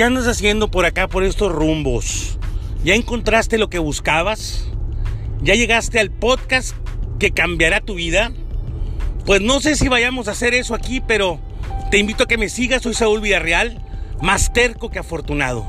¿Qué 0.00 0.04
andas 0.04 0.26
haciendo 0.28 0.70
por 0.70 0.86
acá, 0.86 1.08
por 1.08 1.24
estos 1.24 1.52
rumbos? 1.52 2.38
¿Ya 2.82 2.94
encontraste 2.94 3.58
lo 3.58 3.68
que 3.68 3.78
buscabas? 3.78 4.64
¿Ya 5.42 5.54
llegaste 5.56 6.00
al 6.00 6.10
podcast 6.10 6.74
que 7.18 7.32
cambiará 7.32 7.82
tu 7.82 7.96
vida? 7.96 8.32
Pues 9.26 9.42
no 9.42 9.60
sé 9.60 9.76
si 9.76 9.88
vayamos 9.88 10.26
a 10.26 10.30
hacer 10.30 10.54
eso 10.54 10.74
aquí, 10.74 11.02
pero 11.02 11.38
te 11.90 11.98
invito 11.98 12.24
a 12.24 12.26
que 12.26 12.38
me 12.38 12.48
sigas. 12.48 12.80
Soy 12.80 12.94
Saúl 12.94 13.20
Villarreal, 13.20 13.84
más 14.22 14.54
terco 14.54 14.90
que 14.90 15.00
afortunado. 15.00 15.66